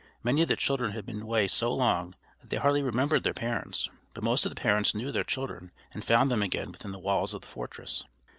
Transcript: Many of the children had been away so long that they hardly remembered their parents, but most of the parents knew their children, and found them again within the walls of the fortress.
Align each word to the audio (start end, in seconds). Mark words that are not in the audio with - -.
Many 0.23 0.41
of 0.41 0.47
the 0.47 0.55
children 0.55 0.93
had 0.93 1.05
been 1.05 1.21
away 1.21 1.45
so 1.47 1.71
long 1.71 2.15
that 2.39 2.49
they 2.49 2.57
hardly 2.57 2.81
remembered 2.81 3.23
their 3.23 3.35
parents, 3.35 3.87
but 4.15 4.23
most 4.23 4.47
of 4.47 4.49
the 4.49 4.59
parents 4.59 4.95
knew 4.95 5.11
their 5.11 5.23
children, 5.23 5.71
and 5.93 6.03
found 6.03 6.31
them 6.31 6.41
again 6.41 6.71
within 6.71 6.91
the 6.91 6.97
walls 6.97 7.35
of 7.35 7.41
the 7.41 7.47
fortress. 7.47 8.03